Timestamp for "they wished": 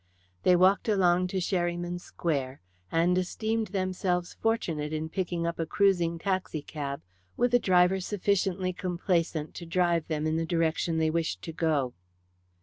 10.97-11.43